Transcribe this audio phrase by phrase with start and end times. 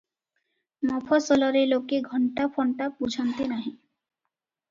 [0.91, 3.69] ମଫସଲରେ ଲୋକେ ଘଣ୍ଟା ଫଣ୍ଟା ବୁଝନ୍ତି ନାହିଁ।